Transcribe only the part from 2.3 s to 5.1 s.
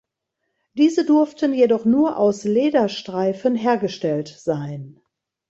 Lederstreifen hergestellt sein.